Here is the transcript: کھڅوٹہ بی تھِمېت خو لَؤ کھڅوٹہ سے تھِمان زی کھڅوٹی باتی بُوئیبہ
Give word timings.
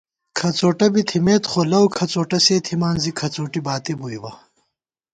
کھڅوٹہ 0.37 0.87
بی 0.93 1.01
تھِمېت 1.09 1.43
خو 1.51 1.61
لَؤ 1.71 1.85
کھڅوٹہ 1.97 2.39
سے 2.45 2.55
تھِمان 2.65 2.95
زی 3.03 3.11
کھڅوٹی 3.19 3.59
باتی 3.67 3.93
بُوئیبہ 3.99 4.31